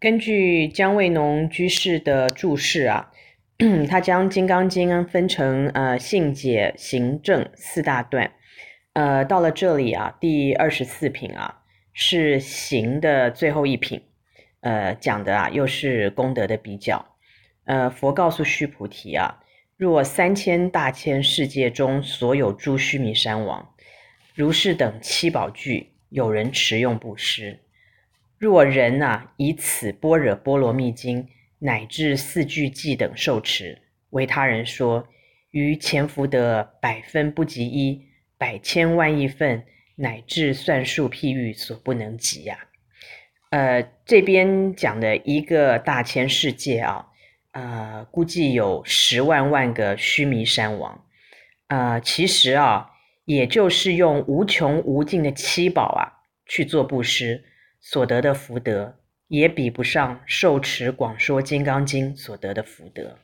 [0.00, 3.12] 根据姜维农居士的注释啊，
[3.86, 8.32] 他将《金刚经》分成呃信解、行证四大段。
[8.94, 11.60] 呃，到了这里啊，第二十四品啊
[11.92, 14.02] 是行的最后一品，
[14.60, 17.04] 呃，讲的啊又是功德的比较。
[17.64, 19.42] 呃，佛告诉须菩提啊，
[19.76, 23.74] 若三千大千世界中所有诸须弥山王，
[24.34, 27.58] 如是等七宝具，有人持用布施。
[28.40, 31.28] 若人呐、啊，以此般若波罗蜜经
[31.58, 35.06] 乃至四句偈等受持，为他人说，
[35.50, 38.08] 于前福德百分不及一。
[38.38, 39.62] 百千万亿分，
[39.96, 42.56] 乃至算数譬喻所不能及呀、
[43.50, 47.08] 呃，这边讲的一个大千世界啊，
[47.52, 51.04] 呃，估计有十万万个须弥山王。
[51.68, 52.92] 呃，其实啊，
[53.26, 57.44] 也就是用无穷无尽的七宝啊去做布施，
[57.80, 63.18] 所得的福德，也比不上受持广说金刚经所得的福德。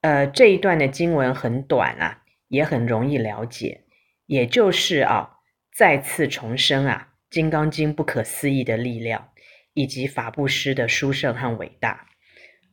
[0.00, 3.82] 呃，这一段的经文很短啊，也很容易了解。
[4.26, 5.38] 也就是啊，
[5.76, 9.28] 再次重申啊，《金刚经》不可思议的力量，
[9.74, 12.06] 以及法布施的殊胜和伟大。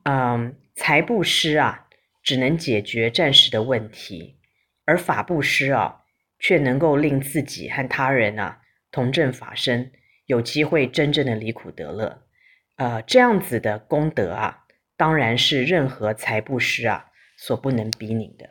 [0.03, 1.87] 嗯，财布施啊，
[2.23, 4.37] 只能解决暂时的问题，
[4.85, 6.03] 而法布施啊，
[6.39, 9.91] 却能够令自己和他人啊同证法身，
[10.31, 12.23] 有机会真正的离苦得乐。
[12.77, 14.63] 呃，这样子的功德啊，
[14.95, 18.49] 当然是任何财布施啊所不能比拟的。